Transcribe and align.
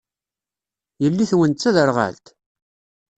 Yelli-twen 1.03 1.51
d 1.53 1.57
taderɣalt? 1.57 2.25